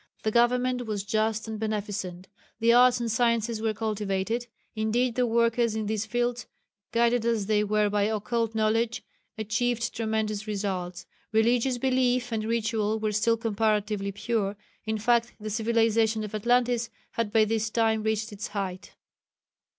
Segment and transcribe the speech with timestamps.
[0.23, 2.27] The government was just and beneficent;
[2.59, 6.47] the arts and sciences were cultivated indeed the workers in these fields,
[6.91, 9.03] guided as they were by occult knowledge,
[9.37, 16.23] achieved tremendous results; religious belief and ritual was still comparatively pure in fact the civilization
[16.23, 18.95] of Atlantis had by this time reached its height.